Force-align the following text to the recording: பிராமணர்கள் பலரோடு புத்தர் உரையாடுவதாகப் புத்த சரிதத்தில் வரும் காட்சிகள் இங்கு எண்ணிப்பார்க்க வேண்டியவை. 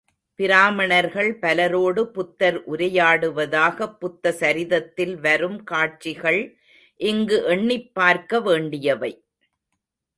பிராமணர்கள் 0.35 1.39
பலரோடு 1.39 2.11
புத்தர் 2.11 2.69
உரையாடுவதாகப் 2.71 3.97
புத்த 3.99 4.31
சரிதத்தில் 4.31 5.15
வரும் 5.19 5.63
காட்சிகள் 5.63 6.57
இங்கு 6.97 7.43
எண்ணிப்பார்க்க 7.47 8.41
வேண்டியவை. 8.41 9.25